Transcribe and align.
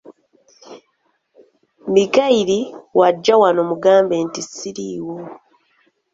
Mikayiri 1.93 2.59
bw'ajja 2.93 3.35
wano 3.41 3.61
mugambe 3.69 4.15
nti 4.25 4.41
siriiwo. 4.51 5.17